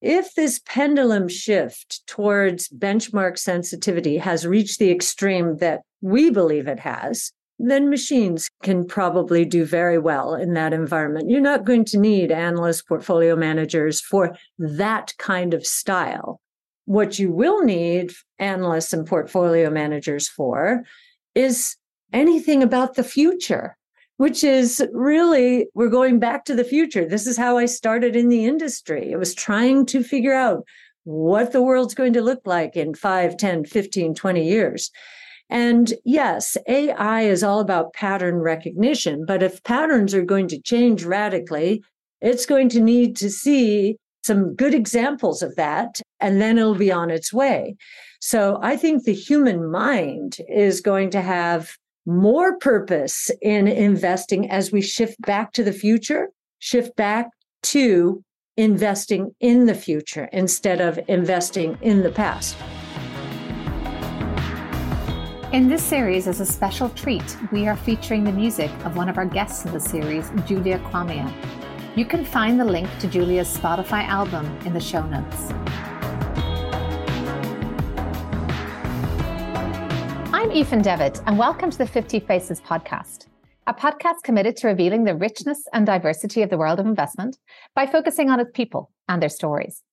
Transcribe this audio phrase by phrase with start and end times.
[0.00, 6.80] if this pendulum shift towards benchmark sensitivity has reached the extreme that we believe it
[6.80, 11.28] has, then machines can probably do very well in that environment.
[11.28, 16.40] You're not going to need analyst portfolio managers for that kind of style.
[16.86, 20.84] What you will need analysts and portfolio managers for
[21.34, 21.76] is
[22.12, 23.76] anything about the future
[24.20, 27.08] which is really, we're going back to the future.
[27.08, 29.10] This is how I started in the industry.
[29.10, 30.62] It was trying to figure out
[31.04, 34.90] what the world's going to look like in 5, 10, 15, 20 years.
[35.48, 41.02] And yes, AI is all about pattern recognition, but if patterns are going to change
[41.02, 41.82] radically,
[42.20, 46.92] it's going to need to see some good examples of that, and then it'll be
[46.92, 47.74] on its way.
[48.20, 51.74] So I think the human mind is going to have
[52.10, 57.28] more purpose in investing as we shift back to the future, shift back
[57.62, 58.24] to
[58.56, 62.56] investing in the future instead of investing in the past.
[65.52, 69.16] In this series, as a special treat, we are featuring the music of one of
[69.16, 71.32] our guests in the series, Julia Quamia.
[71.96, 75.89] You can find the link to Julia's Spotify album in the show notes.
[80.50, 83.26] I'm Aoife Devitt, and welcome to the 50 Faces podcast,
[83.68, 87.38] a podcast committed to revealing the richness and diversity of the world of investment
[87.76, 89.84] by focusing on its people and their stories.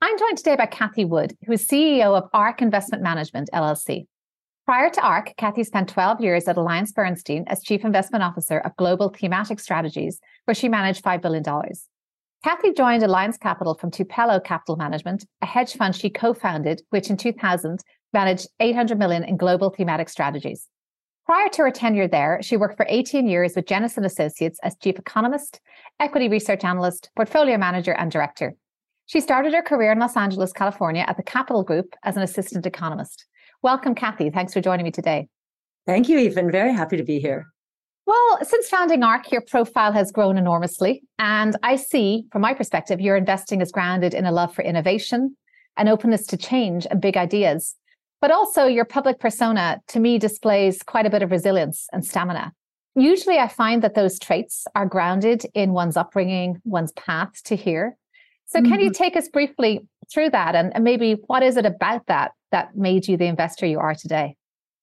[0.00, 4.08] I'm joined today by Cathie Wood, who is CEO of ARK Investment Management, LLC.
[4.66, 9.08] Prior to ARK, Cathie spent 12 years at AllianceBernstein as Chief Investment Officer of Global
[9.08, 11.44] Thematic Strategies, where she managed $5 billion.
[12.44, 17.08] Cathie joined Alliance Capital from Tupelo Capital Management, a hedge fund she co founded, which
[17.08, 20.68] in 2000 managed 800 million in global thematic strategies.
[21.26, 24.98] Prior to her tenure there, she worked for 18 years with Jennison Associates as chief
[24.98, 25.60] economist,
[26.00, 28.54] equity research analyst, portfolio manager, and director.
[29.06, 32.66] She started her career in Los Angeles, California at the Capital Group as an assistant
[32.66, 33.26] economist.
[33.62, 34.30] Welcome, Cathie.
[34.30, 35.28] Thanks for joining me today.
[35.86, 36.50] Thank you, Aoife.
[36.50, 37.46] Very happy to be here.
[38.04, 41.02] Well, since founding ARK, your profile has grown enormously.
[41.18, 45.36] And I see, from my perspective, your investing is grounded in a love for innovation,
[45.76, 47.76] an openness to change, and big ideas.
[48.22, 52.52] But also, your public persona to me displays quite a bit of resilience and stamina.
[52.94, 57.96] Usually, I find that those traits are grounded in one's upbringing, one's path to here.
[58.46, 58.70] So, mm-hmm.
[58.70, 59.02] can you mm-hmm.
[59.02, 63.08] take us briefly through that and, and maybe what is it about that that made
[63.08, 64.36] you the investor you are today?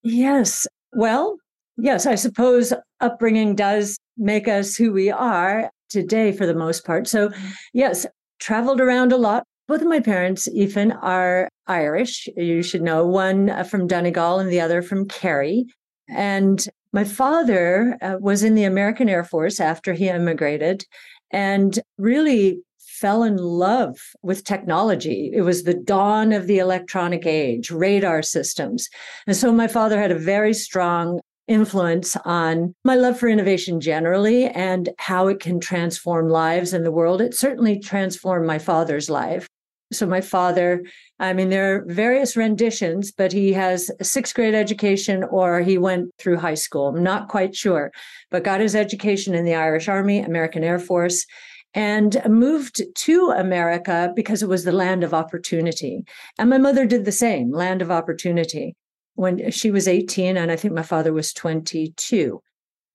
[0.03, 0.67] Yes.
[0.91, 1.37] Well,
[1.77, 7.07] yes, I suppose upbringing does make us who we are today for the most part.
[7.07, 7.31] So,
[7.71, 8.05] yes,
[8.39, 12.27] traveled around a lot, both of my parents, Aoife, are Irish.
[12.35, 15.67] You should know one uh, from Donegal and the other from Kerry.
[16.09, 20.85] And my father uh, was in the American Air Force after he immigrated
[21.31, 25.29] and really fell in love with technology.
[25.31, 28.89] It was the dawn of the electronic age, radar systems.
[29.27, 34.45] And so my father had a very strong influence on my love for innovation generally
[34.45, 37.21] and how it can transform lives in the world.
[37.21, 39.47] It certainly transformed my father's life.
[39.91, 40.83] So my father,
[41.19, 45.77] I mean, there are various renditions, but he has a sixth grade education or he
[45.77, 46.89] went through high school.
[46.89, 47.91] I'm not quite sure,
[48.29, 51.25] but got his education in the Irish Army, American Air Force,
[51.73, 56.03] and moved to America because it was the land of opportunity.
[56.37, 58.75] And my mother did the same, land of opportunity.
[59.15, 62.41] When she was 18, and I think my father was 22.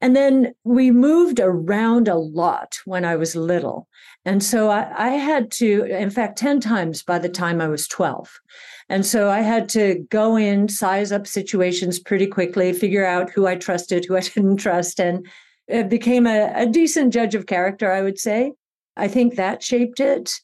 [0.04, 3.88] And then we moved around a lot when I was little.
[4.26, 7.88] And so I, I, had to, in fact, 10 times by the time I was
[7.88, 8.31] 12.
[8.91, 13.47] And so I had to go in, size up situations pretty quickly, figure out who
[13.47, 15.26] I trusted, who I didn't trust, and
[15.69, 18.53] it became a, a decent judge of character, I would say.
[18.98, 20.34] I think that shaped it.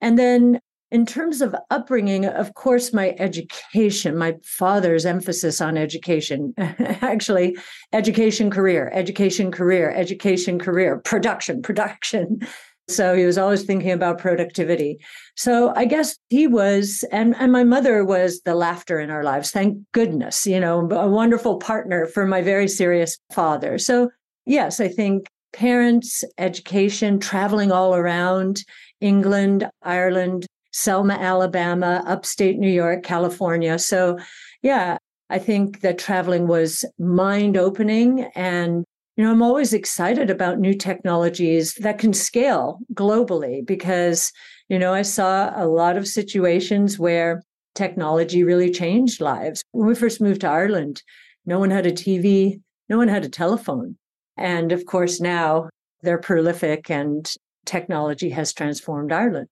[0.00, 6.52] And then in terms of upbringing, of course, my education, my father's emphasis on education,
[6.58, 7.56] actually,
[7.92, 12.40] education, career, education, career, education, career, production, production.
[12.88, 14.98] So he was always thinking about productivity.
[15.36, 19.52] So I guess he was, and, and my mother was the laughter in our lives.
[19.52, 23.78] Thank goodness, you know, a wonderful partner for my very serious father.
[23.78, 24.10] So,
[24.44, 28.64] yes, I think parents, education, traveling all around
[29.00, 33.78] England, Ireland, Selma, Alabama, upstate New York, California.
[33.78, 34.18] So,
[34.62, 38.30] yeah, I think that traveling was mind opening.
[38.34, 38.84] And,
[39.16, 44.32] you know, I'm always excited about new technologies that can scale globally because,
[44.68, 47.42] you know, I saw a lot of situations where
[47.74, 49.62] technology really changed lives.
[49.72, 51.02] When we first moved to Ireland,
[51.46, 53.96] no one had a TV, no one had a telephone.
[54.36, 55.68] And of course, now
[56.02, 57.32] they're prolific and
[57.66, 59.48] technology has transformed Ireland.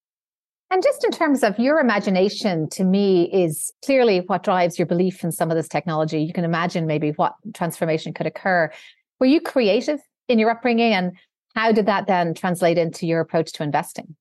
[0.70, 5.24] And just in terms of your imagination, to me, is clearly what drives your belief
[5.24, 6.20] in some of this technology.
[6.22, 8.70] You can imagine maybe what transformation could occur.
[9.18, 10.92] Were you creative in your upbringing?
[10.92, 11.12] And
[11.54, 14.14] how did that then translate into your approach to investing?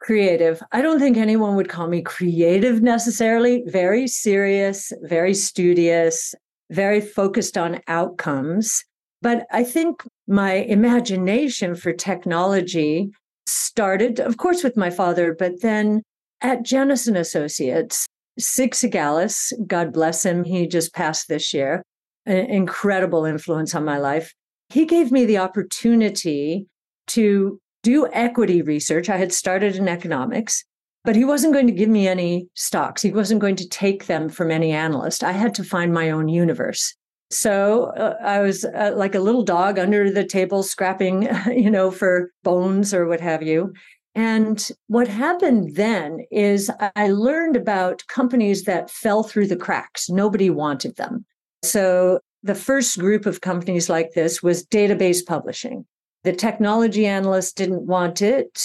[0.00, 0.62] Creative.
[0.72, 3.62] I don't think anyone would call me creative necessarily.
[3.66, 6.34] Very serious, very studious,
[6.70, 8.82] very focused on outcomes.
[9.20, 13.10] But I think my imagination for technology
[13.46, 16.02] started, of course, with my father, but then
[16.40, 18.06] at and Associates,
[18.38, 21.82] Sig Segalas, God bless him, he just passed this year,
[22.26, 24.32] an incredible influence on my life.
[24.70, 26.66] He gave me the opportunity
[27.08, 29.08] to do equity research.
[29.08, 30.64] I had started in economics,
[31.04, 33.02] but he wasn't going to give me any stocks.
[33.02, 35.22] He wasn't going to take them from any analyst.
[35.22, 36.94] I had to find my own universe.
[37.32, 41.90] So uh, I was uh, like a little dog under the table, scrapping, you know,
[41.90, 43.72] for bones or what have you.
[44.14, 50.10] And what happened then is I learned about companies that fell through the cracks.
[50.10, 51.24] Nobody wanted them.
[51.62, 55.86] So the first group of companies like this was database publishing.
[56.24, 58.60] The technology analysts didn't want it,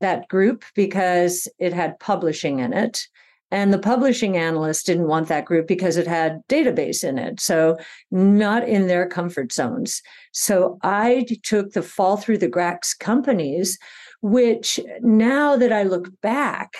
[0.00, 3.06] that group, because it had publishing in it.
[3.50, 7.40] And the publishing analysts didn't want that group because it had database in it.
[7.40, 7.78] So,
[8.10, 10.02] not in their comfort zones.
[10.32, 13.78] So, I took the fall through the cracks companies,
[14.22, 16.74] which now that I look back,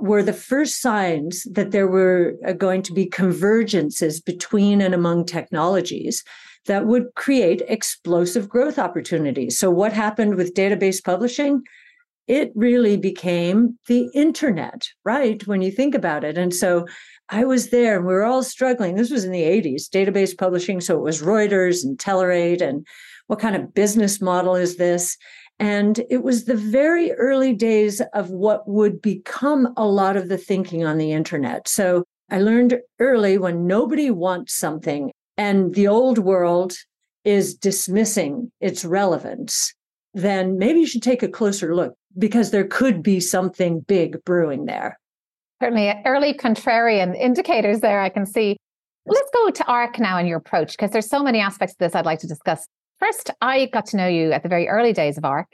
[0.00, 5.26] were the first signs that there were uh, going to be convergences between and among
[5.26, 6.24] technologies
[6.66, 9.58] that would create explosive growth opportunities.
[9.58, 11.62] So, what happened with database publishing?
[12.26, 15.44] It really became the internet, right?
[15.46, 16.38] When you think about it.
[16.38, 16.86] And so
[17.28, 18.94] I was there and we were all struggling.
[18.94, 20.80] This was in the 80s, database publishing.
[20.80, 22.86] So it was Reuters and Telerate and
[23.26, 25.16] what kind of business model is this?
[25.60, 30.38] And it was the very early days of what would become a lot of the
[30.38, 31.68] thinking on the internet.
[31.68, 36.74] So I learned early when nobody wants something and the old world
[37.24, 39.74] is dismissing its relevance,
[40.14, 44.66] then maybe you should take a closer look because there could be something big brewing
[44.66, 44.98] there.
[45.62, 48.56] Certainly, early contrarian indicators there I can see.
[49.06, 51.94] Let's go to ARK now and your approach, because there's so many aspects of this
[51.94, 52.66] I'd like to discuss.
[52.98, 55.48] First, I got to know you at the very early days of ARK.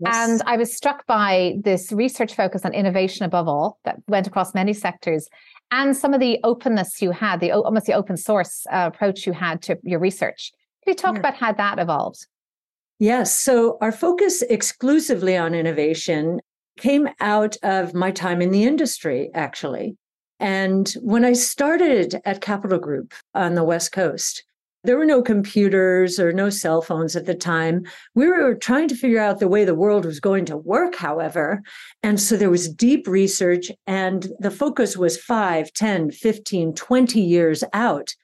[0.00, 0.14] Yes.
[0.16, 4.54] And I was struck by this research focus on innovation above all that went across
[4.54, 5.28] many sectors
[5.70, 9.32] and some of the openness you had, the almost the open source uh, approach you
[9.32, 10.52] had to your research.
[10.84, 11.20] Can you talk yeah.
[11.20, 12.26] about how that evolved?
[13.00, 13.40] Yes.
[13.40, 16.40] So our focus exclusively on innovation
[16.76, 19.96] came out of my time in the industry, actually.
[20.38, 24.44] And when I started at Capital Group on the West Coast,
[24.84, 27.86] there were no computers or no cell phones at the time.
[28.14, 31.62] We were trying to figure out the way the world was going to work, however.
[32.02, 37.64] And so there was deep research, and the focus was 5, 10, 15, 20 years
[37.72, 38.14] out.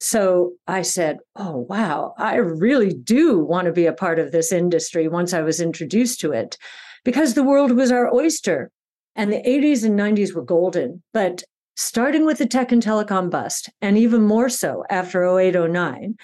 [0.00, 4.52] So I said, Oh, wow, I really do want to be a part of this
[4.52, 6.58] industry once I was introduced to it
[7.04, 8.70] because the world was our oyster.
[9.14, 11.02] And the 80s and 90s were golden.
[11.14, 11.42] But
[11.76, 16.16] starting with the tech and telecom bust, and even more so after 0809,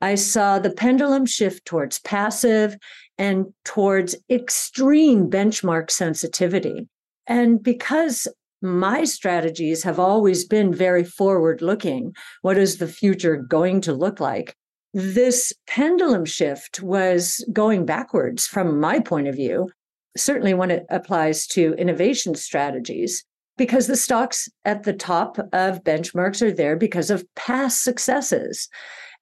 [0.00, 2.76] I saw the pendulum shift towards passive
[3.18, 6.88] and towards extreme benchmark sensitivity.
[7.26, 8.26] And because
[8.62, 12.14] my strategies have always been very forward looking.
[12.42, 14.54] What is the future going to look like?
[14.92, 19.70] This pendulum shift was going backwards from my point of view,
[20.16, 23.24] certainly when it applies to innovation strategies,
[23.56, 28.68] because the stocks at the top of benchmarks are there because of past successes.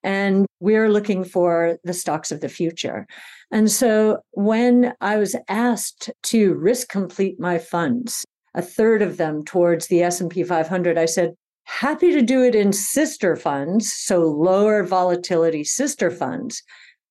[0.03, 3.07] And we're looking for the stocks of the future.
[3.51, 8.25] And so when I was asked to risk complete my funds
[8.55, 12.73] a third of them towards the S&P 500 i said happy to do it in
[12.73, 16.63] sister funds so lower volatility sister funds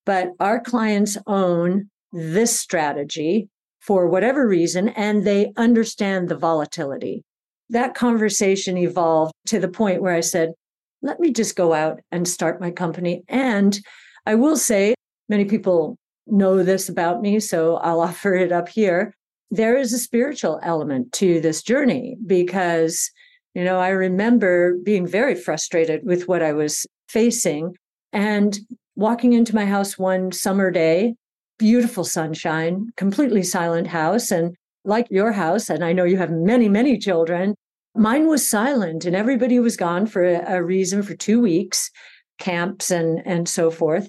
[0.04, 3.48] but our clients own this strategy
[3.80, 7.22] for whatever reason and they understand the volatility.
[7.70, 10.52] That conversation evolved to the point where i said
[11.00, 13.22] let me just go out and start my company.
[13.28, 13.78] And
[14.26, 14.94] i will say
[15.28, 19.14] many people know this about me so i'll offer it up here
[19.50, 23.10] there is a spiritual element to this journey because,
[23.54, 27.76] you know, I remember being very frustrated with what I was facing
[28.12, 28.58] and
[28.96, 31.14] walking into my house one summer day,
[31.58, 34.30] beautiful sunshine, completely silent house.
[34.30, 37.54] And like your house, and I know you have many, many children,
[37.94, 41.90] mine was silent and everybody was gone for a, reason for two weeks,
[42.38, 44.08] camps and, and so forth.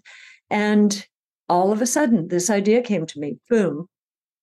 [0.50, 1.06] And
[1.48, 3.88] all of a sudden, this idea came to me boom,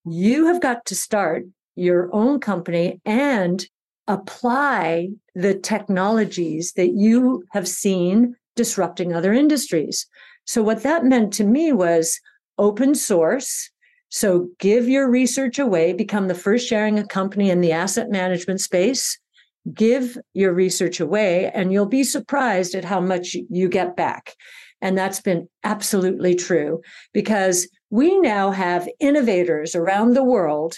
[0.06, 1.44] you have got to start
[1.74, 3.66] your own company and
[4.08, 10.06] apply the technologies that you have seen disrupting other industries.
[10.44, 12.20] So, what that meant to me was
[12.56, 13.70] open source.
[14.08, 18.60] So, give your research away, become the first sharing a company in the asset management
[18.60, 19.18] space.
[19.74, 24.34] Give your research away, and you'll be surprised at how much you get back.
[24.80, 26.82] And that's been absolutely true
[27.12, 30.76] because we now have innovators around the world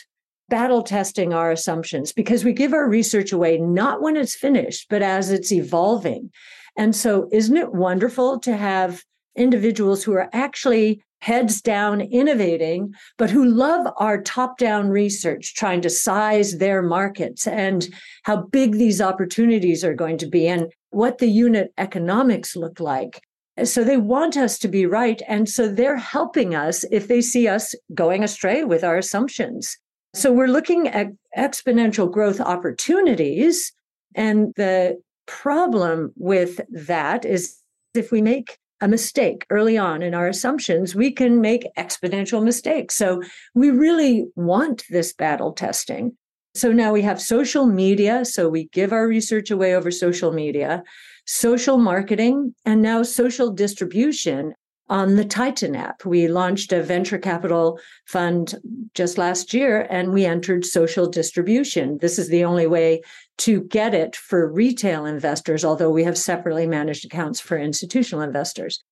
[0.49, 5.03] battle testing our assumptions because we give our research away not when it's finished, but
[5.03, 6.31] as it's evolving.
[6.77, 9.03] And so, isn't it wonderful to have
[9.37, 15.81] individuals who are actually heads down innovating, but who love our top down research, trying
[15.81, 17.89] to size their markets and
[18.23, 23.21] how big these opportunities are going to be and what the unit economics look like.
[23.65, 25.21] So they want us to be right.
[25.27, 29.77] And so they're helping us if they see us going astray with our assumptions.
[30.15, 33.73] So we're looking at exponential growth opportunities.
[34.15, 37.57] And the problem with that is
[37.95, 42.95] if we make a mistake early on in our assumptions, we can make exponential mistakes.
[42.95, 43.23] So
[43.55, 46.17] we really want this battle testing.
[46.55, 48.25] So now we have social media.
[48.25, 50.83] So we give our research away over social media
[51.29, 54.55] social marketing, and now social distribution
[54.89, 56.07] on the Titan app.
[56.07, 58.55] We launched a venture capital fund
[58.95, 61.99] just last year and we entered social distribution.
[62.01, 63.03] This is the only way
[63.39, 68.83] to get it for retail investors, although we have separately managed accounts for institutional investors.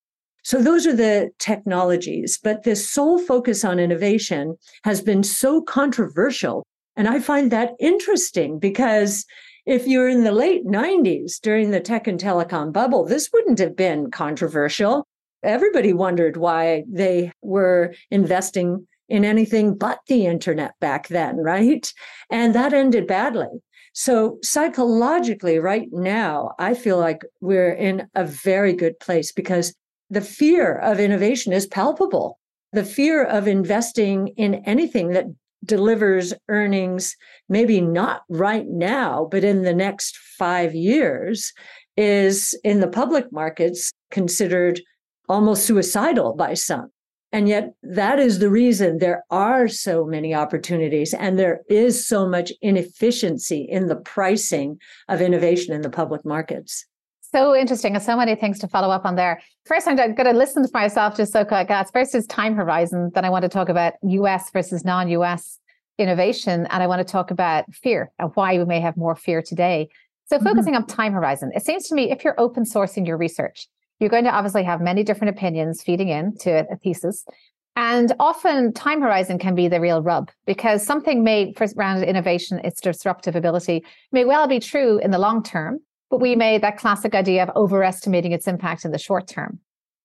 [0.43, 6.67] So those are the technologies, but this sole focus on innovation has been so controversial.
[6.97, 9.25] And I find that interesting because
[9.67, 13.77] if you're in the late 90s during the tech and telecom bubble, this wouldn't have
[13.77, 15.07] been controversial.
[15.43, 21.93] Everybody wondered why they were investing in anything but the internet back then, right?
[22.31, 23.49] And that ended badly.
[23.93, 29.75] So, psychologically, right now, I feel like we're in a very good place because
[30.11, 32.39] the fear of innovation is palpable.
[32.73, 35.25] The fear of investing in anything that
[35.67, 37.17] delivers earnings,
[37.49, 41.53] maybe not right now, but in the next five years,
[41.97, 44.81] is in the public markets considered
[45.29, 46.91] almost suicidal by some.
[47.33, 52.29] And yet, that is the reason there are so many opportunities and there is so
[52.29, 56.87] much inefficiency in the pricing of innovation in the public markets.
[57.37, 57.95] So interesting.
[57.95, 59.43] And so many things to follow up on there.
[59.67, 61.71] First, I'm going to listen to myself just so quick.
[61.93, 63.11] First is time horizon.
[63.15, 65.61] Then I want to talk about US versus non US
[65.99, 66.67] innovation.
[66.71, 69.91] And I want to talk about fear and why we may have more fear today.
[70.31, 70.47] So, mm-hmm.
[70.47, 73.69] focusing on time horizon, it seems to me if you're open sourcing your research,
[74.01, 77.27] you're going to obviously have many different opinions feeding into a thesis.
[77.79, 82.63] And often time horizon can be the real rub because something may, for around innovation,
[82.65, 86.79] its disruptive ability may well be true in the long term, but we made that
[86.79, 89.61] classic idea of overestimating its impact in the short term.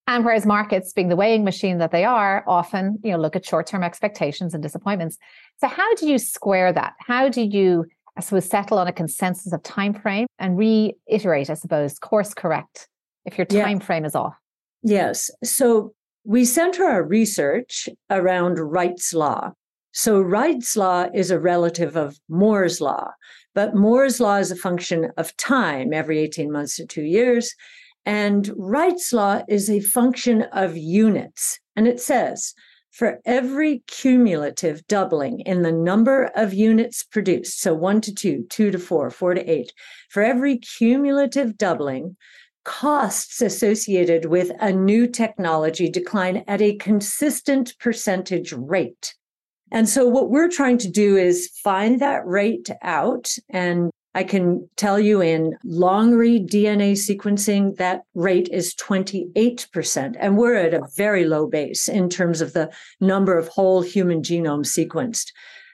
[0.07, 3.45] And whereas markets, being the weighing machine that they are, often you know look at
[3.45, 5.17] short-term expectations and disappointments.
[5.57, 6.93] So how do you square that?
[6.99, 7.85] How do you,
[8.17, 12.87] I suppose, settle on a consensus of time frame and reiterate, I suppose, course correct
[13.25, 13.85] if your time yeah.
[13.85, 14.35] frame is off?
[14.83, 15.29] Yes.
[15.43, 15.93] So
[16.23, 19.51] we center our research around Wright's law.
[19.91, 23.11] So Wright's law is a relative of Moore's law.
[23.53, 27.53] But Moore's law is a function of time every 18 months to two years.
[28.05, 31.59] And Wright's law is a function of units.
[31.75, 32.53] And it says
[32.91, 38.69] for every cumulative doubling in the number of units produced, so one to two, two
[38.71, 39.71] to four, four to eight,
[40.09, 42.17] for every cumulative doubling,
[42.63, 49.15] costs associated with a new technology decline at a consistent percentage rate.
[49.71, 53.33] And so what we're trying to do is find that rate out.
[53.49, 60.15] And I can tell you in long read DNA sequencing, that rate is 28%.
[60.19, 64.21] And we're at a very low base in terms of the number of whole human
[64.21, 65.31] genomes sequenced.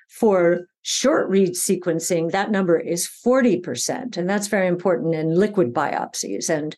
[0.09, 4.15] For short read sequencing, that number is 40%.
[4.15, 6.75] And that's very important in liquid biopsies and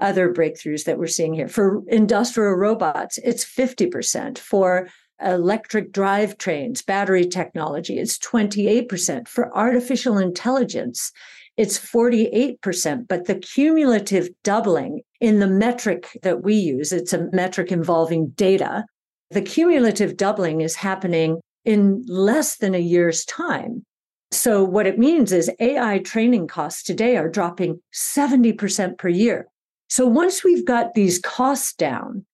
[0.00, 1.48] other breakthroughs that we're seeing here.
[1.48, 4.38] For industrial robots, it's 50%.
[4.38, 4.88] For
[5.22, 9.28] electric drivetrains, battery technology, it's 28%.
[9.28, 11.12] For artificial intelligence,
[11.56, 13.08] it's 48%.
[13.08, 18.84] But the cumulative doubling in the metric that we use, it's a metric involving data.
[19.30, 23.84] The cumulative doubling is happening in less than a year's time.
[24.30, 29.48] So, what it means is AI training costs today are dropping 70% per year.
[29.88, 32.26] So, once we've got these costs down,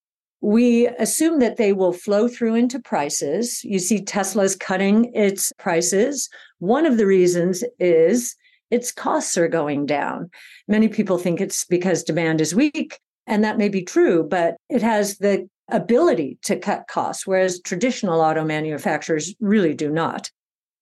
[0.45, 3.63] we assume that they will flow through into prices.
[3.63, 6.29] You see Tesla's cutting its prices.
[6.59, 8.35] One of the reasons is
[8.69, 10.29] its costs are going down.
[10.67, 14.83] Many people think it's because demand is weak, and that may be true, but it
[14.83, 20.29] has the ability to cut costs, whereas traditional auto manufacturers really do not.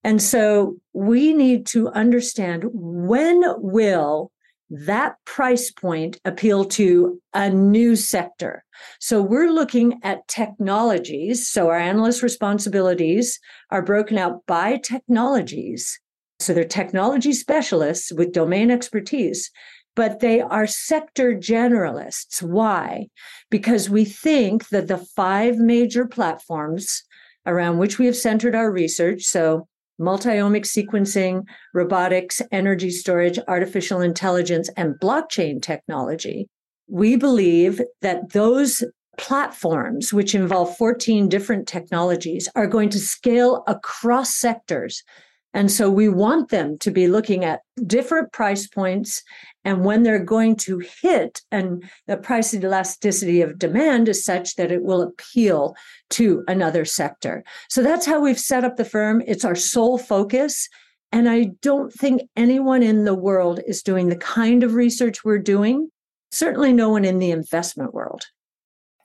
[0.03, 4.29] And so we need to understand when will
[4.69, 8.63] that price point appeal to a new sector.
[8.99, 11.47] So we're looking at technologies.
[11.47, 13.39] So our analyst responsibilities
[13.69, 15.99] are broken out by technologies.
[16.39, 19.51] So they're technology specialists with domain expertise,
[19.95, 22.41] but they are sector generalists.
[22.41, 23.07] Why?
[23.51, 27.03] Because we think that the five major platforms
[27.45, 29.67] around which we have centered our research, so
[30.03, 31.43] multiomic sequencing,
[31.73, 36.47] robotics, energy storage, artificial intelligence, and blockchain technology.
[36.87, 38.83] We believe that those
[39.17, 45.03] platforms, which involve 14 different technologies, are going to scale across sectors.
[45.53, 49.23] And so we want them to be looking at different price points
[49.65, 54.71] and when they're going to hit, and the price elasticity of demand is such that
[54.71, 55.75] it will appeal
[56.11, 57.43] to another sector.
[57.69, 59.21] So that's how we've set up the firm.
[59.25, 60.67] It's our sole focus.
[61.13, 65.37] And I don't think anyone in the world is doing the kind of research we're
[65.37, 65.89] doing.
[66.31, 68.23] Certainly, no one in the investment world.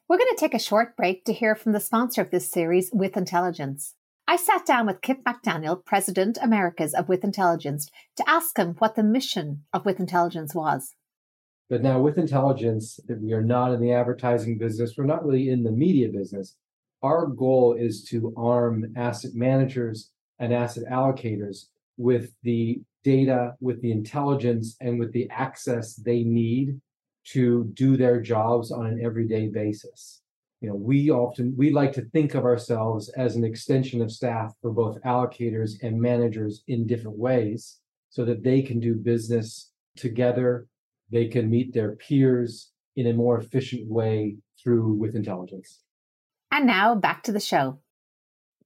[0.08, 2.90] We're going to take a short break to hear from the sponsor of this series,
[2.92, 3.94] With Intelligence.
[4.30, 8.94] I sat down with Kip McDaniel, President Americas of With Intelligence, to ask him what
[8.94, 10.94] the mission of With Intelligence was.
[11.70, 15.62] But now, with intelligence, we are not in the advertising business, we're not really in
[15.62, 16.56] the media business.
[17.02, 23.92] Our goal is to arm asset managers and asset allocators with the data, with the
[23.92, 26.78] intelligence, and with the access they need
[27.28, 30.20] to do their jobs on an everyday basis
[30.60, 34.54] you know we often we like to think of ourselves as an extension of staff
[34.60, 37.78] for both allocators and managers in different ways
[38.10, 40.66] so that they can do business together.
[41.10, 45.80] They can meet their peers in a more efficient way through with intelligence.
[46.50, 47.78] And now back to the show.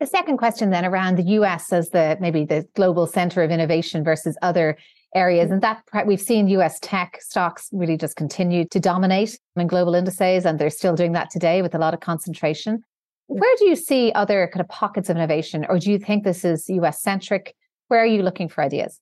[0.01, 4.03] The second question then around the us as the maybe the global center of innovation
[4.03, 4.77] versus other
[5.15, 5.51] areas.
[5.51, 10.45] And that we've seen US tech stocks really just continue to dominate in global indices,
[10.45, 12.79] and they're still doing that today with a lot of concentration.
[13.31, 13.41] Mm.
[13.41, 16.45] Where do you see other kind of pockets of innovation, or do you think this
[16.45, 17.55] is US centric?
[17.89, 18.99] Where are you looking for ideas?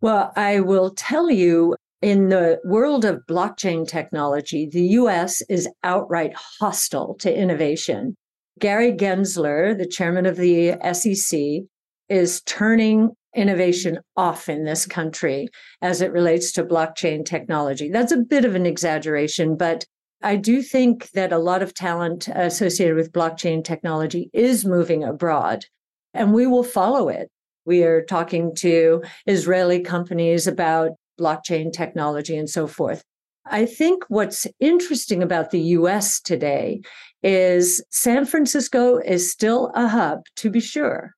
[0.00, 6.34] Well, I will tell you in the world of blockchain technology, the US is outright
[6.34, 8.14] hostile to innovation.
[8.58, 11.64] Gary Gensler, the chairman of the SEC,
[12.08, 15.48] is turning innovation off in this country
[15.82, 17.90] as it relates to blockchain technology.
[17.90, 19.84] That's a bit of an exaggeration, but
[20.22, 25.66] I do think that a lot of talent associated with blockchain technology is moving abroad,
[26.14, 27.30] and we will follow it.
[27.66, 33.02] We are talking to Israeli companies about blockchain technology and so forth.
[33.44, 36.80] I think what's interesting about the US today
[37.22, 41.12] is San Francisco is still a hub, to be sure.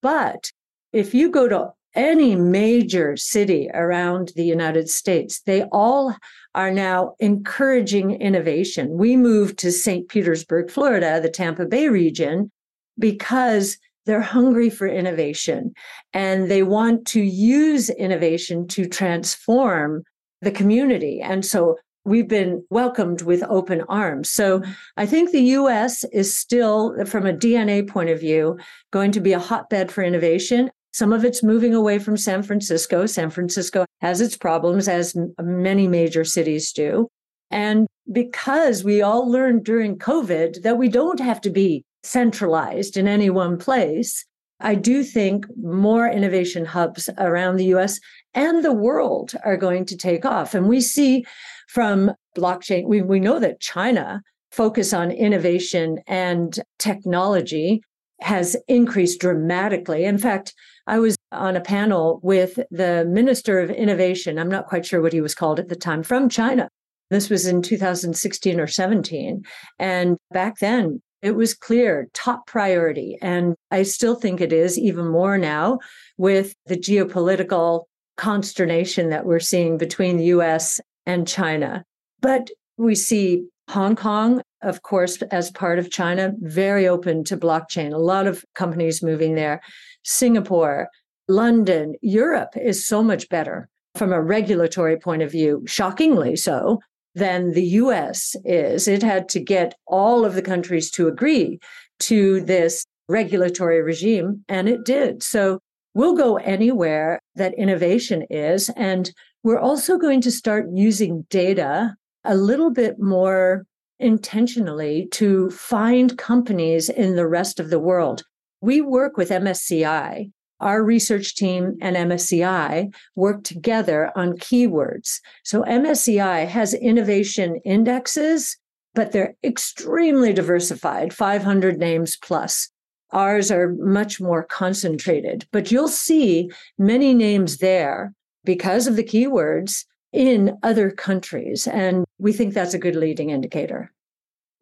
[0.00, 0.52] But
[0.92, 6.16] if you go to any major city around the United States, they all
[6.54, 8.96] are now encouraging innovation.
[8.96, 10.08] We moved to St.
[10.08, 12.50] Petersburg, Florida, the Tampa Bay region,
[12.98, 15.72] because they're hungry for innovation
[16.12, 20.02] and they want to use innovation to transform
[20.40, 21.20] the community.
[21.20, 24.28] And so we've been welcomed with open arms.
[24.30, 24.62] So
[24.96, 28.58] I think the US is still, from a DNA point of view,
[28.90, 30.70] going to be a hotbed for innovation.
[30.92, 33.06] Some of it's moving away from San Francisco.
[33.06, 37.08] San Francisco has its problems, as many major cities do.
[37.50, 43.06] And because we all learned during COVID that we don't have to be centralized in
[43.06, 44.24] any one place,
[44.60, 48.00] I do think more innovation hubs around the US
[48.34, 50.54] and the world are going to take off.
[50.54, 51.24] And we see
[51.68, 57.82] from blockchain, we, we know that China focus on innovation and technology
[58.20, 60.04] has increased dramatically.
[60.04, 60.54] In fact,
[60.86, 64.38] I was on a panel with the Minister of Innovation.
[64.38, 66.68] I'm not quite sure what he was called at the time from China.
[67.10, 69.44] This was in 2016 or 17.
[69.78, 73.16] And back then, it was clear top priority.
[73.22, 75.78] And I still think it is even more now
[76.16, 77.84] with the geopolitical
[78.16, 81.84] consternation that we're seeing between the US and China.
[82.20, 87.92] But we see Hong Kong, of course, as part of China, very open to blockchain.
[87.92, 89.60] A lot of companies moving there.
[90.02, 90.88] Singapore,
[91.28, 96.80] London, Europe is so much better from a regulatory point of view, shockingly so.
[97.14, 98.88] than the US is.
[98.88, 101.58] It had to get all of the countries to agree
[102.00, 105.22] to this regulatory regime, and it did.
[105.22, 105.58] So
[105.94, 108.70] we'll go anywhere that innovation is.
[108.70, 109.12] And
[109.42, 113.64] we're also going to start using data a little bit more
[113.98, 118.22] intentionally to find companies in the rest of the world.
[118.62, 120.30] We work with MSCI.
[120.60, 125.18] Our research team and MSCI work together on keywords.
[125.42, 128.56] So MSCI has innovation indexes,
[128.94, 132.70] but they're extremely diversified, 500 names plus.
[133.10, 136.48] Ours are much more concentrated, but you'll see
[136.78, 141.66] many names there because of the keywords in other countries.
[141.66, 143.92] And we think that's a good leading indicator.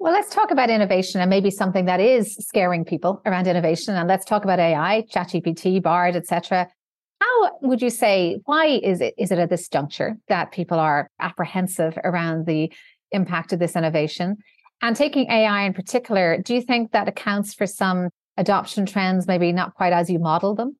[0.03, 3.95] Well, let's talk about innovation and maybe something that is scaring people around innovation.
[3.95, 6.69] And let's talk about AI, ChatGPT, Bard, etc.
[7.21, 11.11] How would you say why is it is it at this juncture that people are
[11.21, 12.73] apprehensive around the
[13.13, 14.39] impact of this innovation?
[14.81, 18.09] And taking AI in particular, do you think that accounts for some
[18.39, 20.77] adoption trends, maybe not quite as you model them?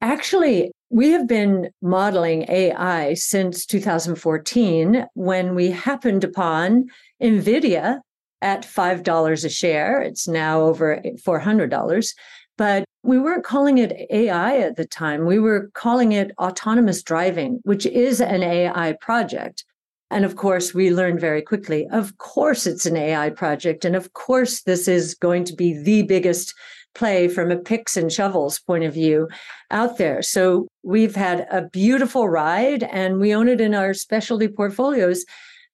[0.00, 6.86] Actually, we have been modeling AI since 2014 when we happened upon
[7.22, 8.00] NVIDIA
[8.42, 10.00] at $5 a share.
[10.00, 12.14] It's now over $400.
[12.58, 15.26] But we weren't calling it AI at the time.
[15.26, 19.64] We were calling it autonomous driving, which is an AI project.
[20.10, 23.84] And of course, we learned very quickly, of course, it's an AI project.
[23.84, 26.54] And of course, this is going to be the biggest
[26.94, 29.28] play from a picks and shovels point of view
[29.70, 30.22] out there.
[30.22, 35.24] So we've had a beautiful ride and we own it in our specialty portfolios,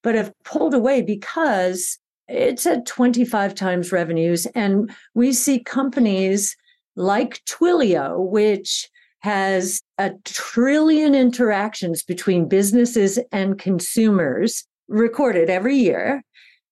[0.01, 1.97] but have pulled away because
[2.27, 4.45] it's at 25 times revenues.
[4.47, 6.55] And we see companies
[6.95, 16.23] like Twilio, which has a trillion interactions between businesses and consumers recorded every year.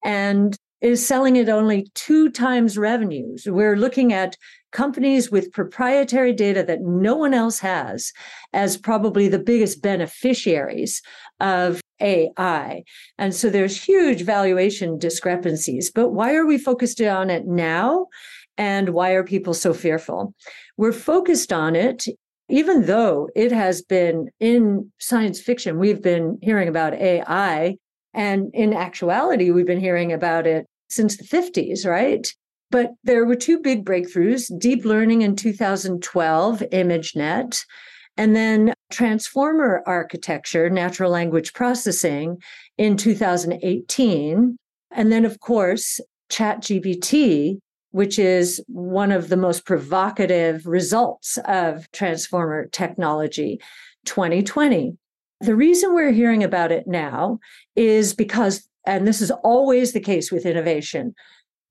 [0.04, 3.46] And is selling at only two times revenues.
[3.46, 4.36] We're looking at
[4.72, 8.12] companies with proprietary data that no one else has
[8.52, 11.02] as probably the biggest beneficiaries
[11.40, 12.84] of AI.
[13.18, 15.92] And so there's huge valuation discrepancies.
[15.92, 18.08] But why are we focused on it now?
[18.58, 20.34] And why are people so fearful?
[20.78, 22.06] We're focused on it
[22.52, 27.78] even though it has been in science fiction, we've been hearing about AI.
[28.14, 32.28] And in actuality, we've been hearing about it since the 50s, right?
[32.70, 37.66] But there were two big breakthroughs deep learning in 2012, ImageNet,
[38.22, 42.38] and then transformer architecture, natural language processing
[42.78, 44.58] in 2018.
[44.92, 46.00] And then, of course,
[46.32, 47.58] ChatGPT,
[47.90, 53.60] which is one of the most provocative results of transformer technology,
[54.06, 54.96] 2020.
[55.40, 57.40] The reason we're hearing about it now
[57.76, 61.16] is because and this is always the case with innovation,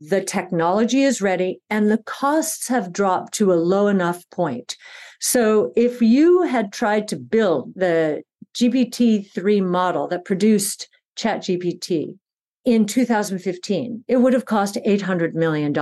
[0.01, 4.77] the technology is ready and the costs have dropped to a low enough point.
[5.21, 8.23] So if you had tried to build the
[8.55, 12.17] GPT-3 model that produced ChatGPT
[12.65, 15.75] in 2015, it would have cost $800 million.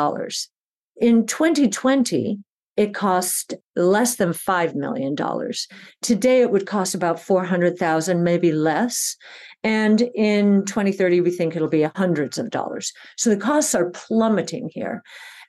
[1.01, 2.38] In 2020,
[2.77, 5.16] it cost less than $5 million.
[6.03, 9.16] Today, it would cost about 400,000, maybe less.
[9.64, 12.92] And in 2030, we think it'll be hundreds of dollars.
[13.16, 15.03] So the costs are plummeting here.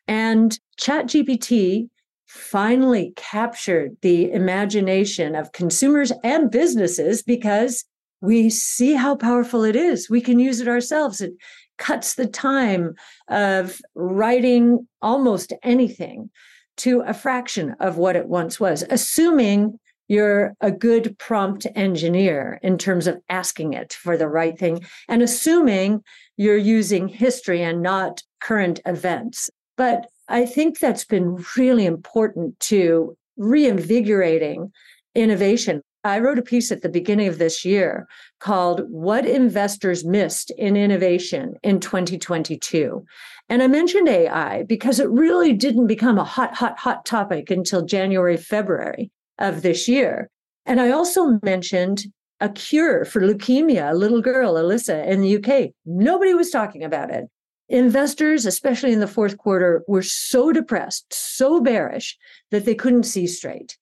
[0.07, 1.89] And ChatGPT
[2.29, 7.83] finally captured the imagination of consumers and businesses because
[8.21, 10.09] we see how powerful it is.
[10.11, 11.21] We can use it ourselves.
[11.21, 11.33] It
[11.79, 12.93] cuts the time
[13.29, 16.29] of writing almost anything
[16.77, 22.77] to a fraction of what it once was, assuming you're a good prompt engineer in
[22.77, 26.03] terms of asking it for the right thing and assuming
[26.37, 29.49] you're using history and not current events.
[29.77, 34.71] But I think that's been really important to reinvigorating
[35.15, 35.81] innovation.
[36.03, 38.07] I wrote a piece at the beginning of this year
[38.39, 43.03] called What Investors Missed in Innovation in 2022.
[43.49, 47.83] And I mentioned AI because it really didn't become a hot, hot, hot topic until
[47.83, 50.29] January, February of this year.
[50.65, 52.05] And I also mentioned
[52.39, 55.71] a cure for leukemia, a little girl, Alyssa, in the UK.
[55.85, 57.25] Nobody was talking about it.
[57.69, 62.17] Investors, especially in the fourth quarter, were so depressed, so bearish
[62.49, 63.77] that they couldn't see straight.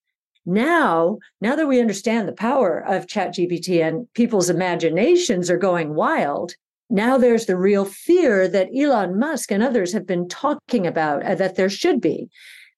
[0.46, 6.54] Now, now that we understand the power of ChatGPT and people's imaginations are going wild,
[6.90, 11.36] now there's the real fear that Elon Musk and others have been talking about uh,
[11.36, 12.30] that there should be.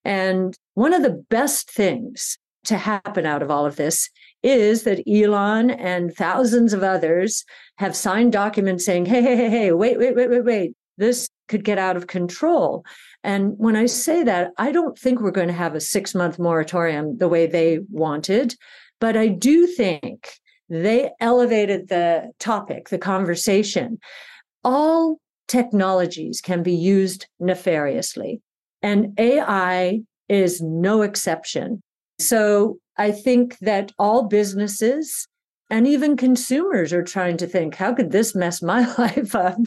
[0.03, 4.09] And one of the best things to happen out of all of this
[4.41, 7.45] is that Elon and thousands of others
[7.77, 10.73] have signed documents saying, hey, hey, hey, hey, wait, wait, wait, wait, wait.
[10.99, 12.85] This could get out of control.
[13.23, 16.38] And when I say that, I don't think we're going to have a six month
[16.38, 18.55] moratorium the way they wanted,
[18.99, 20.29] but I do think
[20.69, 23.97] they elevated the topic, the conversation.
[24.63, 28.41] All technologies can be used nefariously,
[28.81, 31.81] and AI is no exception.
[32.19, 35.27] So I think that all businesses
[35.69, 39.59] and even consumers are trying to think, how could this mess my life up?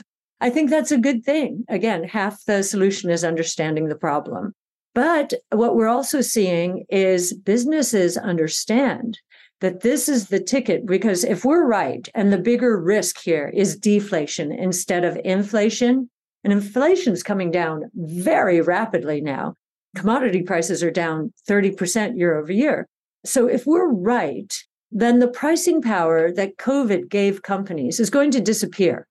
[0.43, 1.65] I think that's a good thing.
[1.69, 4.55] Again, half the solution is understanding the problem.
[4.93, 9.21] But what we're also seeing is businesses understand
[9.61, 13.79] that this is the ticket because if we're right and the bigger risk here is
[13.79, 16.11] deflation instead of inflation,
[16.43, 19.55] and inflation is coming down very rapidly now.
[19.95, 22.89] Commodity prices are down 30% year over year.
[23.25, 24.53] So if we're right,
[24.91, 29.07] then the pricing power that COVID gave companies is going to disappear.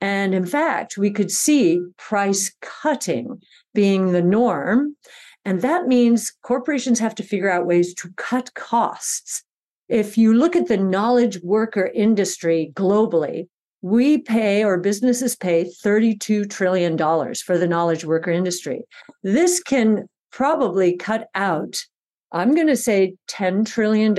[0.00, 3.40] And in fact, we could see price cutting
[3.74, 4.96] being the norm.
[5.44, 9.42] And that means corporations have to figure out ways to cut costs.
[9.88, 13.48] If you look at the knowledge worker industry globally,
[13.82, 18.82] we pay or businesses pay $32 trillion for the knowledge worker industry.
[19.22, 21.84] This can probably cut out,
[22.32, 24.14] I'm going to say $10 trillion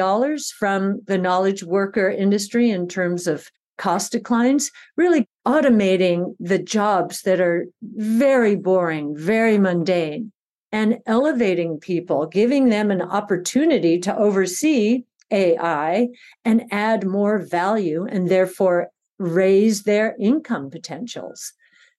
[0.58, 7.40] from the knowledge worker industry in terms of cost declines, really automating the jobs that
[7.40, 10.32] are very boring, very mundane,
[10.72, 16.10] and elevating people, giving them an opportunity to oversee AI
[16.46, 21.54] and add more value and therefore raise their income potentials.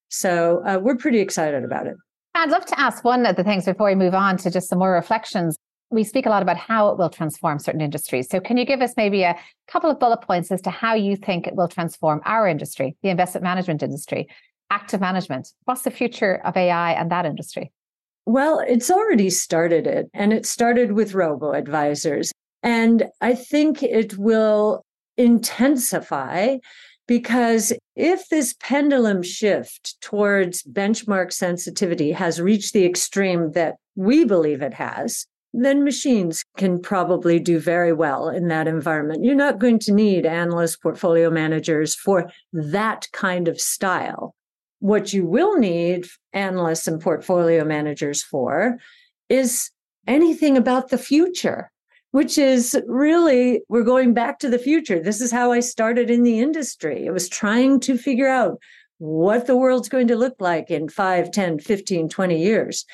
[0.09, 1.97] So uh, we're pretty excited about it.
[2.35, 4.79] I'd love to ask one of the things before we move on to just some
[4.79, 5.57] more reflections
[5.91, 8.29] we speak a lot about how it will transform certain industries.
[8.29, 11.17] So, can you give us maybe a couple of bullet points as to how you
[11.17, 14.29] think it will transform our industry, the investment management industry,
[14.71, 15.49] active management?
[15.65, 17.73] What's the future of AI and that industry?
[18.27, 22.33] Well, it's already started it, and it started with robo advisors.
[22.63, 24.85] And I think it will
[25.17, 26.57] intensify
[27.07, 34.61] because if this pendulum shift towards benchmark sensitivity has reached the extreme that we believe
[34.61, 35.27] it has,
[35.65, 39.25] then machines can probably do very well in that environment.
[39.25, 44.35] You're not going to need analyst portfolio managers for that kind of style.
[44.81, 48.79] What you will need analysts and portfolio managers for
[49.29, 49.71] is
[50.07, 51.71] anything about the future,
[52.13, 55.01] which is really, we're going back to the future.
[55.01, 57.05] This is how I started in the industry.
[57.05, 58.59] It was trying to figure out
[58.99, 62.85] what the world's going to look like in 5, 10, 15, 20 years.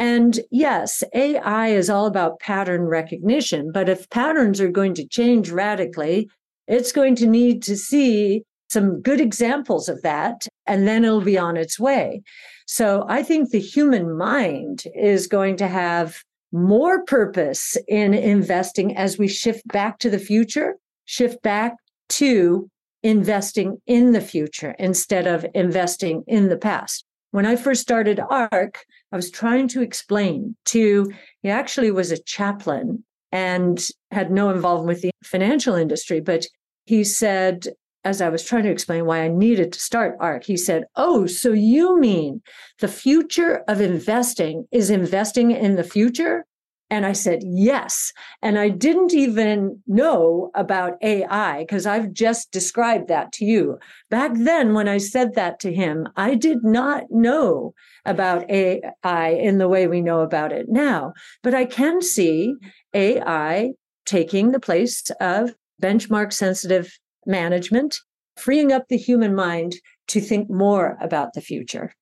[0.00, 5.50] And yes, AI is all about pattern recognition, but if patterns are going to change
[5.50, 6.30] radically,
[6.66, 11.36] it's going to need to see some good examples of that, and then it'll be
[11.36, 12.22] on its way.
[12.66, 19.18] So I think the human mind is going to have more purpose in investing as
[19.18, 21.74] we shift back to the future, shift back
[22.10, 22.70] to
[23.02, 27.04] investing in the future instead of investing in the past.
[27.32, 32.22] When I first started ARK, I was trying to explain to, he actually was a
[32.22, 36.46] chaplain and had no involvement with the financial industry, but
[36.86, 37.66] he said,
[38.04, 41.26] as I was trying to explain why I needed to start ARK, he said, Oh,
[41.26, 42.40] so you mean
[42.78, 46.46] the future of investing is investing in the future?
[46.90, 48.12] And I said, yes.
[48.42, 53.78] And I didn't even know about AI because I've just described that to you.
[54.10, 57.74] Back then, when I said that to him, I did not know
[58.04, 61.12] about AI in the way we know about it now.
[61.44, 62.54] But I can see
[62.92, 63.70] AI
[64.04, 68.00] taking the place of benchmark sensitive management,
[68.36, 69.76] freeing up the human mind
[70.08, 71.92] to think more about the future.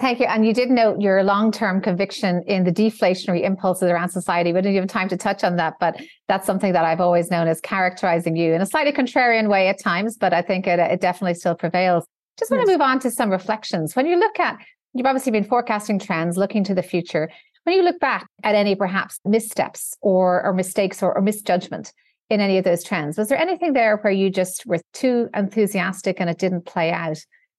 [0.00, 0.24] Thank you.
[0.24, 4.50] And you did note your long term conviction in the deflationary impulses around society.
[4.50, 7.30] We didn't even have time to touch on that, but that's something that I've always
[7.30, 10.78] known as characterizing you in a slightly contrarian way at times, but I think it,
[10.78, 12.06] it definitely still prevails.
[12.38, 13.94] Just want to move on to some reflections.
[13.94, 14.58] When you look at,
[14.94, 17.30] you've obviously been forecasting trends, looking to the future.
[17.64, 21.92] When you look back at any perhaps missteps or, or mistakes or, or misjudgment
[22.30, 26.20] in any of those trends, was there anything there where you just were too enthusiastic
[26.20, 27.18] and it didn't play out?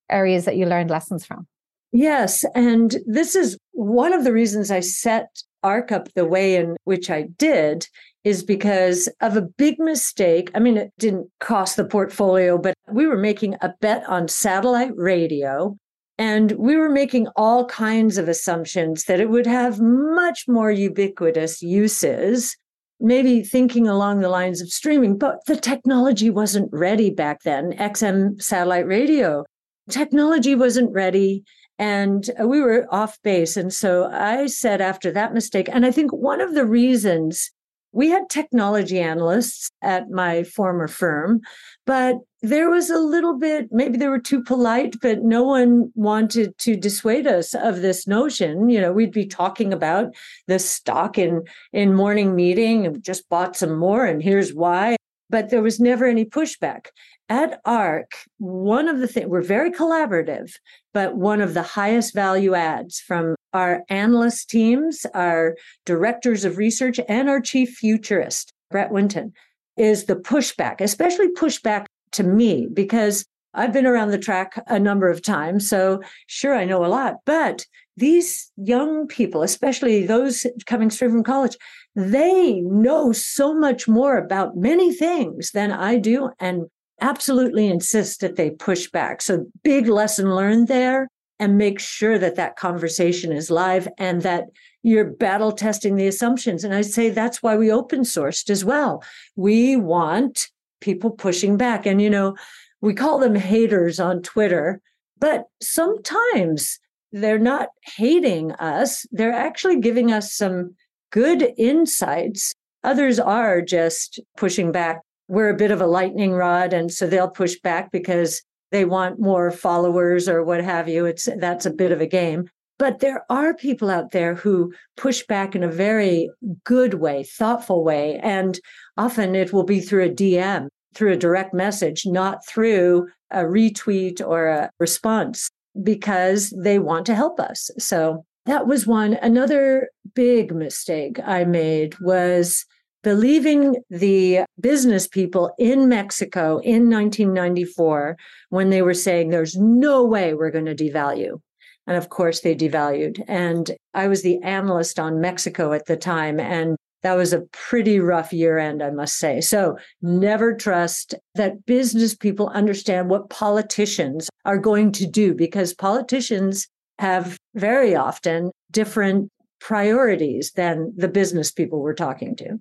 [0.09, 1.47] Areas that you learned lessons from?
[1.91, 2.45] Yes.
[2.55, 5.27] And this is one of the reasons I set
[5.63, 7.87] ARK up the way in which I did
[8.23, 10.51] is because of a big mistake.
[10.53, 14.95] I mean, it didn't cost the portfolio, but we were making a bet on satellite
[14.95, 15.77] radio.
[16.17, 21.61] And we were making all kinds of assumptions that it would have much more ubiquitous
[21.61, 22.55] uses
[23.01, 27.73] maybe thinking along the lines of streaming, but the technology wasn't ready back then.
[27.73, 29.43] XM satellite radio
[29.89, 31.43] technology wasn't ready
[31.81, 33.57] and uh, we were off base.
[33.57, 37.49] And so I said after that mistake, and I think one of the reasons
[37.91, 41.41] we had technology analysts at my former firm,
[41.87, 46.55] but there was a little bit, maybe they were too polite, but no one wanted
[46.59, 48.69] to dissuade us of this notion.
[48.69, 50.13] You know, we'd be talking about
[50.47, 51.41] the stock in,
[51.73, 54.95] in morning meeting and just bought some more, and here's why.
[55.31, 56.87] But there was never any pushback.
[57.31, 60.51] At ARK, one of the things, we're very collaborative,
[60.93, 66.99] but one of the highest value adds from our analyst teams, our directors of research,
[67.07, 69.31] and our chief futurist, Brett Winton,
[69.77, 75.09] is the pushback, especially pushback to me, because I've been around the track a number
[75.09, 75.69] of times.
[75.69, 77.65] So, sure, I know a lot, but
[77.95, 81.55] these young people, especially those coming straight from college,
[81.95, 86.65] they know so much more about many things than I do and
[87.01, 89.21] absolutely insist that they push back.
[89.21, 91.09] So, big lesson learned there
[91.39, 94.45] and make sure that that conversation is live and that
[94.83, 96.63] you're battle testing the assumptions.
[96.63, 99.03] And I say that's why we open sourced as well.
[99.35, 100.47] We want
[100.81, 101.85] people pushing back.
[101.85, 102.35] And, you know,
[102.81, 104.81] we call them haters on Twitter,
[105.19, 106.79] but sometimes
[107.11, 109.05] they're not hating us.
[109.11, 110.75] They're actually giving us some
[111.11, 112.53] good insights.
[112.83, 115.01] Others are just pushing back.
[115.31, 116.73] We're a bit of a lightning rod.
[116.73, 121.05] And so they'll push back because they want more followers or what have you.
[121.05, 122.49] It's that's a bit of a game.
[122.77, 126.29] But there are people out there who push back in a very
[126.65, 128.19] good way, thoughtful way.
[128.21, 128.59] And
[128.97, 134.19] often it will be through a DM, through a direct message, not through a retweet
[134.19, 135.49] or a response,
[135.81, 137.71] because they want to help us.
[137.79, 139.13] So that was one.
[139.13, 142.65] Another big mistake I made was
[143.03, 148.17] believing the business people in Mexico in 1994
[148.49, 151.39] when they were saying there's no way we're going to devalue.
[151.87, 153.23] And of course, they devalued.
[153.27, 156.39] And I was the analyst on Mexico at the time.
[156.39, 159.41] And that was a pretty rough year end, I must say.
[159.41, 166.67] So never trust that business people understand what politicians are going to do because politicians
[166.99, 172.59] have very often different priorities than the business people we're talking to.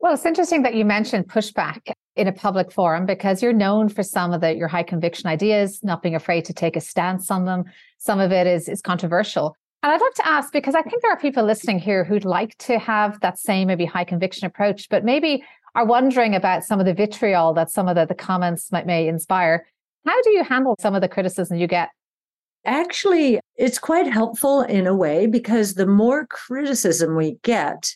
[0.00, 4.02] Well, it's interesting that you mentioned pushback in a public forum because you're known for
[4.02, 7.44] some of the your high conviction ideas, not being afraid to take a stance on
[7.44, 7.64] them.
[7.98, 9.56] Some of it is is controversial.
[9.82, 12.56] And I'd like to ask because I think there are people listening here who'd like
[12.58, 16.86] to have that same maybe high conviction approach, but maybe are wondering about some of
[16.86, 19.66] the vitriol that some of the, the comments might may inspire.
[20.06, 21.90] How do you handle some of the criticism you get?
[22.64, 27.94] Actually, it's quite helpful in a way because the more criticism we get,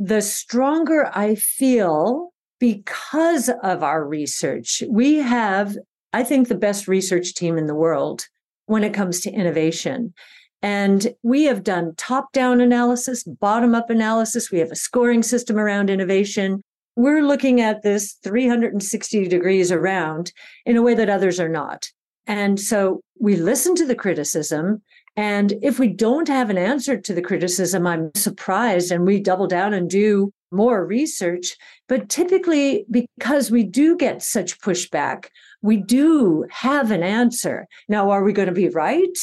[0.00, 4.82] the stronger I feel because of our research.
[4.88, 5.76] We have,
[6.14, 8.26] I think, the best research team in the world
[8.64, 10.14] when it comes to innovation.
[10.62, 14.50] And we have done top down analysis, bottom up analysis.
[14.50, 16.62] We have a scoring system around innovation.
[16.96, 20.32] We're looking at this 360 degrees around
[20.64, 21.90] in a way that others are not.
[22.26, 24.82] And so we listen to the criticism
[25.20, 29.46] and if we don't have an answer to the criticism, I'm surprised and we double
[29.46, 31.58] down and do more research.
[31.90, 35.26] But typically, because we do get such pushback,
[35.60, 37.66] we do have an answer.
[37.86, 39.18] Now, are we going to be right?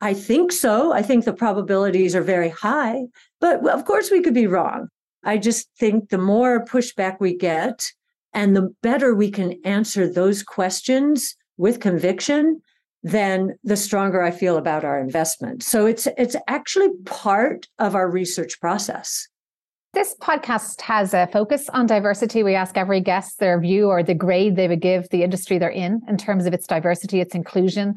[0.00, 0.92] I think so.
[0.92, 3.02] I think the probabilities are very high,
[3.40, 4.88] but of course we could be wrong.
[5.22, 7.86] I just think the more pushback we get
[8.32, 12.60] and the better we can answer those questions with conviction,
[13.02, 15.62] then the stronger I feel about our investment.
[15.62, 19.28] So it's it's actually part of our research process.
[19.94, 22.42] This podcast has a focus on diversity.
[22.42, 25.70] We ask every guest their view or the grade they would give the industry they're
[25.70, 27.94] in in terms of its diversity, its inclusion.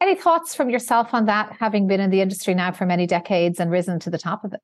[0.00, 3.60] Any thoughts from yourself on that, having been in the industry now for many decades
[3.60, 4.60] and risen to the top of it?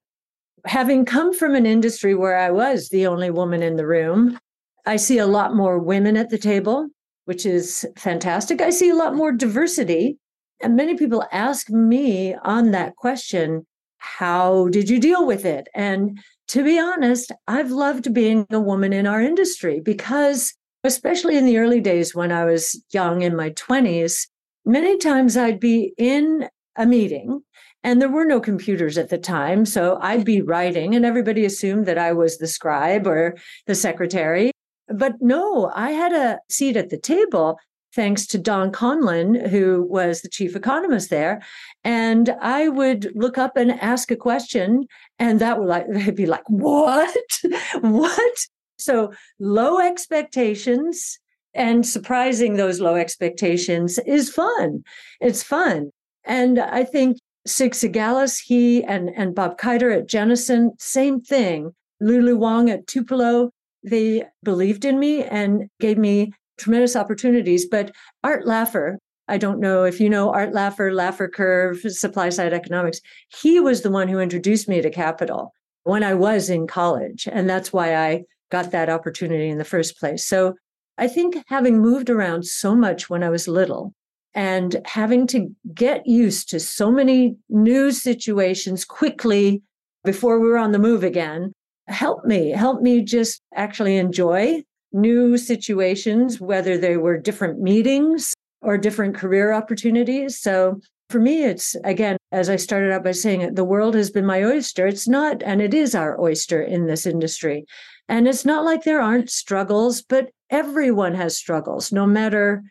[0.65, 4.39] Having come from an industry where I was the only woman in the room,
[4.87, 6.89] I see a lot more women at the table
[7.25, 8.61] which is fantastic.
[8.61, 10.19] I see a lot more diversity.
[10.63, 13.67] And many people ask me on that question,
[13.99, 15.69] how did you deal with it?
[15.75, 21.47] And to be honest, I've loved being a woman in our industry because, especially in
[21.47, 24.27] the early days when I was young in my 20s,
[24.65, 27.43] many times I'd be in a meeting
[27.85, 29.65] and there were no computers at the time.
[29.67, 33.37] So I'd be writing, and everybody assumed that I was the scribe or
[33.67, 34.53] the secretary.
[34.89, 37.59] But no, I had a seat at the table
[37.95, 41.43] thanks to Don Conlon, who was the chief economist there.
[41.85, 44.87] And I would look up and ask a question,
[45.19, 47.17] and that would like be like, "What?
[47.81, 48.39] what?"
[48.79, 51.19] So low expectations
[51.55, 54.83] and surprising those low expectations is fun.
[55.21, 55.91] It's fun,
[56.25, 61.75] and I think Sig Segalas, he and and Bob Keiter at Jennison, same thing.
[62.01, 63.53] Lulu Wang at Tupelo,
[63.83, 67.67] they believed in me and gave me tremendous opportunities.
[67.67, 68.97] But Art Laffer,
[69.29, 73.01] I don't know if you know Art Laffer, Laffer Curve, supply side economics.
[73.41, 75.53] He was the one who introduced me to capital
[75.85, 77.29] when I was in college.
[77.31, 80.27] And that's why I got that opportunity in the first place.
[80.27, 80.55] So
[80.99, 83.95] I think having moved around so much when I was little
[84.35, 89.63] and having to get used to so many new situations quickly
[90.05, 91.53] before we were on the move again
[91.89, 94.63] helped me, help me just actually enjoy
[94.93, 100.39] new situations, whether they were different meetings or different career opportunities.
[100.39, 100.81] So
[101.11, 104.43] for me, it's again, as I started out by saying, the world has been my
[104.43, 104.87] oyster.
[104.87, 107.65] It's not, and it is our oyster in this industry.
[108.09, 112.63] And it's not like there aren't struggles, but everyone has struggles, no matter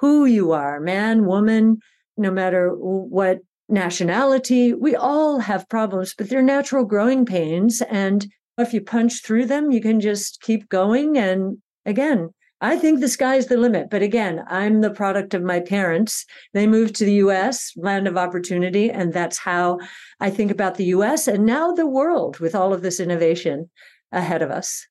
[0.00, 1.78] who you are man, woman,
[2.16, 3.38] no matter what
[3.68, 4.74] nationality.
[4.74, 7.82] We all have problems, but they're natural growing pains.
[7.82, 8.26] And
[8.58, 11.16] if you punch through them, you can just keep going.
[11.16, 12.30] And again,
[12.60, 13.90] I think the sky's the limit.
[13.90, 16.24] But again, I'm the product of my parents.
[16.54, 18.90] They moved to the US, land of opportunity.
[18.90, 19.80] And that's how
[20.20, 23.68] I think about the US and now the world with all of this innovation
[24.12, 24.86] ahead of us.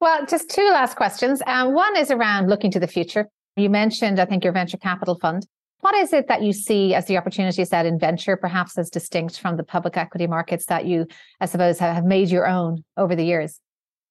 [0.00, 1.40] Well, just two last questions.
[1.46, 3.28] Um, one is around looking to the future.
[3.56, 5.46] You mentioned, I think, your venture capital fund.
[5.84, 9.38] What is it that you see as the opportunities that in venture, perhaps as distinct
[9.38, 11.06] from the public equity markets that you,
[11.42, 13.60] I suppose, have made your own over the years?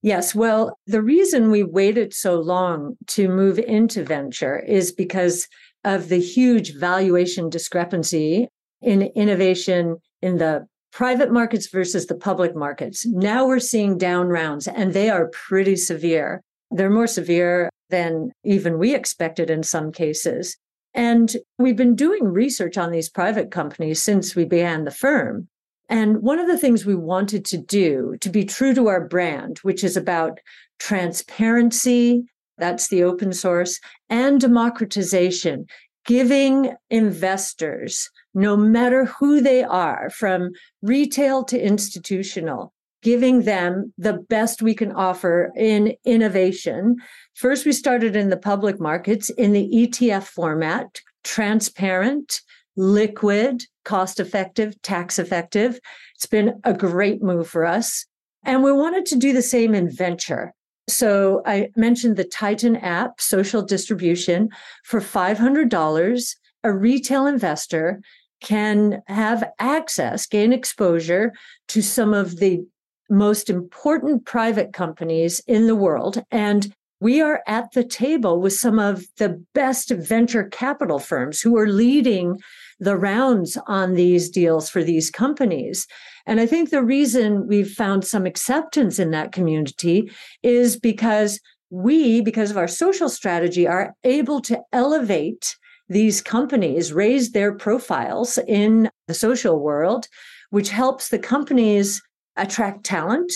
[0.04, 0.36] Yes.
[0.36, 5.48] Well, the reason we waited so long to move into venture is because
[5.84, 8.50] of the huge valuation discrepancy
[8.84, 13.04] in innovation in the private markets versus the public markets.
[13.04, 16.44] Now we're seeing down rounds, and they are pretty severe.
[16.70, 20.56] They're more severe than even we expected in some cases.
[20.94, 25.48] And we've been doing research on these private companies since we began the firm.
[25.90, 29.60] And one of the things we wanted to do to be true to our brand,
[29.60, 30.40] which is about
[30.80, 32.26] transparency,
[32.58, 33.80] that's the open source,
[34.10, 35.66] and democratization,
[36.06, 42.73] giving investors, no matter who they are, from retail to institutional,
[43.04, 46.96] giving them the best we can offer in innovation.
[47.36, 52.42] First, we started in the public markets in the ETF format, transparent,
[52.76, 55.80] liquid, cost effective, tax effective.
[56.16, 58.06] It's been a great move for us.
[58.46, 60.54] And we wanted to do the same in venture.
[60.90, 64.50] So I mentioned the Titan app, social distribution
[64.84, 66.36] for $500.
[66.66, 68.02] A retail investor
[68.42, 71.32] can have access, gain exposure
[71.70, 72.66] to some of the
[73.10, 76.24] most important private companies in the world.
[76.32, 81.58] And we are at the table with some of the best venture capital firms who
[81.58, 82.40] are leading
[82.80, 85.86] the rounds on these deals for these companies.
[86.26, 90.10] And I think the reason we've found some acceptance in that community
[90.44, 95.58] is because we, because of our social strategy, are able to elevate
[95.90, 100.08] these companies, raise their profiles in the social world,
[100.52, 102.02] which helps the companies
[102.36, 103.32] attract talent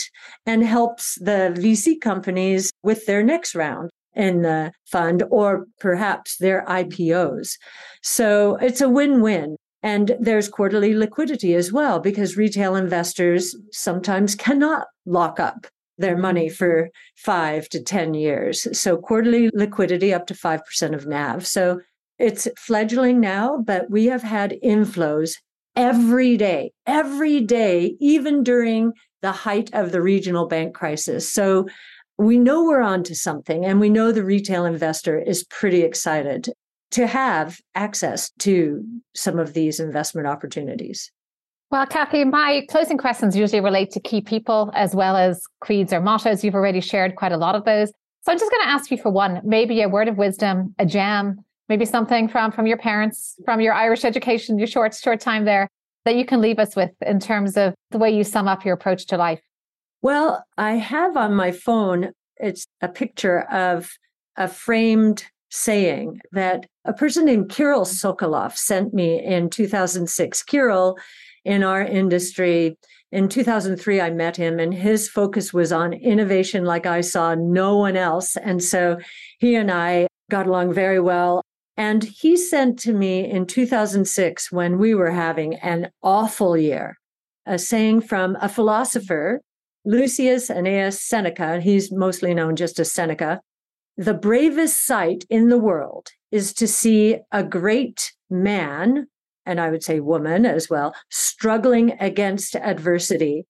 [0.46, 6.66] and helps the VC companies with their next round in the fund or perhaps their
[6.66, 7.54] IPOs.
[8.02, 9.56] So it's a win win.
[9.84, 15.68] And there's quarterly liquidity as well, because retail investors sometimes cannot lock up
[16.00, 18.68] their money for five to 10 years.
[18.78, 21.46] So quarterly liquidity up to 5% of NAV.
[21.46, 21.80] So
[22.20, 25.36] it's fledgling now, but we have had inflows
[25.78, 31.32] every day, every day, even during the height of the regional bank crisis.
[31.32, 31.68] So
[32.18, 36.50] we know we're on to something, and we know the retail investor is pretty excited
[36.92, 38.84] to have access to
[39.16, 41.12] some of these investment opportunities.
[41.70, 46.00] Well, Cathie, my closing questions usually relate to key people as well as creeds or
[46.00, 46.44] mottos.
[46.44, 47.92] You've already shared quite a lot of those.
[48.22, 50.86] So I'm just going to ask you for one, maybe a word of wisdom, a
[50.86, 55.46] gem, maybe something from from your parents, from your Irish education, your short short time
[55.46, 55.70] there
[56.06, 58.74] that you can leave us with in terms of the way you sum up your
[58.74, 59.42] approach to life.
[60.02, 63.90] Well, I have on my phone it's a picture of
[64.36, 70.44] a framed saying that a person named Kirill Sokolov sent me in 2006.
[70.44, 70.98] Kirill
[71.44, 72.78] in our industry
[73.12, 77.78] in 2003 i met him and his focus was on innovation like i saw no
[77.78, 78.98] one else and so
[79.40, 81.42] he and i got along very well
[81.78, 86.98] And he sent to me in 2006, when we were having an awful year,
[87.46, 89.42] a saying from a philosopher,
[89.86, 91.62] Lucius Annaeus Seneca.
[91.62, 93.40] He's mostly known just as Seneca.
[93.96, 99.08] The bravest sight in the world is to see a great man,
[99.46, 103.46] and I would say woman as well, struggling against adversity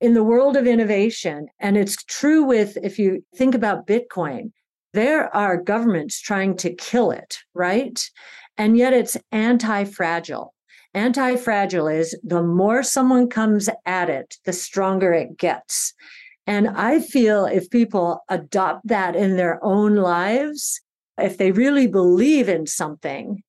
[0.00, 1.48] in the world of innovation.
[1.60, 4.52] And it's true with, if you think about Bitcoin,
[4.92, 8.00] there are governments trying to kill it, right?
[8.58, 10.54] And yet it's anti fragile.
[10.94, 15.94] Anti fragile is the more someone comes at it, the stronger it gets.
[16.46, 20.80] And I feel if people adopt that in their own lives,
[21.18, 23.42] if they really believe in something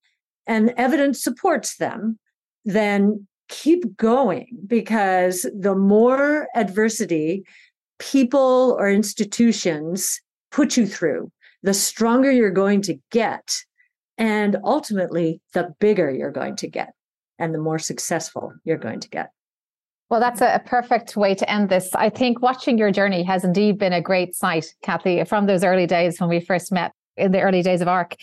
[0.46, 2.18] and evidence supports them,
[2.64, 7.44] then keep going because the more adversity
[7.98, 10.20] people or institutions
[10.54, 11.32] put you through,
[11.64, 13.64] the stronger you're going to get.
[14.16, 16.92] And ultimately, the bigger you're going to get
[17.40, 19.30] and the more successful you're going to get.
[20.08, 21.92] Well, that's a, perfect way to end this.
[21.94, 25.86] I think watching your journey has indeed been a great sight, Cathie, from those early
[25.86, 28.14] days when we first met in the early days of ARK.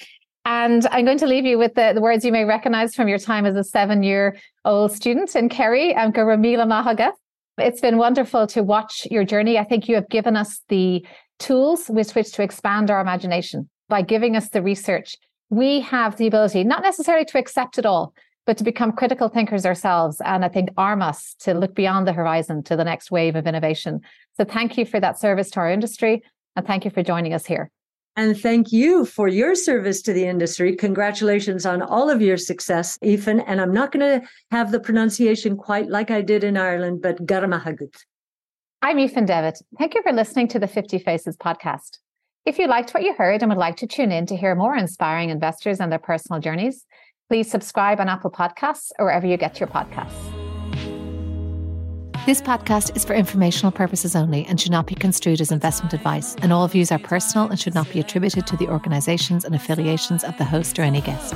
[0.45, 3.19] And I'm going to leave you with the, the words you may recognize from your
[3.19, 7.11] time as a seven year old student in Kerry, um, Ramila Mahaga.
[7.57, 9.57] It's been wonderful to watch your journey.
[9.57, 11.05] I think you have given us the
[11.41, 15.17] tools with which to expand our imagination by giving us the research.
[15.49, 18.13] We have the ability, not necessarily to accept it all,
[18.45, 20.21] but to become critical thinkers ourselves.
[20.23, 23.47] And I think arm us to look beyond the horizon to the next wave of
[23.47, 24.01] innovation.
[24.37, 26.23] So thank you for that service to our industry.
[26.55, 27.69] And thank you for joining us here.
[28.15, 30.75] And thank you for your service to the industry.
[30.75, 33.39] Congratulations on all of your success, Ethan.
[33.41, 37.25] And I'm not going to have the pronunciation quite like I did in Ireland, but
[37.25, 37.95] Garamahagut.
[38.83, 39.61] I'm Ethan Devitt.
[39.77, 41.99] Thank you for listening to the 50 Faces podcast.
[42.47, 44.75] If you liked what you heard and would like to tune in to hear more
[44.75, 46.83] inspiring investors and their personal journeys,
[47.29, 50.17] please subscribe on Apple Podcasts or wherever you get your podcasts.
[52.25, 56.35] This podcast is for informational purposes only and should not be construed as investment advice,
[56.41, 60.23] and all views are personal and should not be attributed to the organizations and affiliations
[60.23, 61.35] of the host or any guest.